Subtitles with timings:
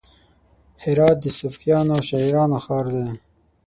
[0.83, 3.07] هرات د صوفیانو او شاعرانو ښار دی.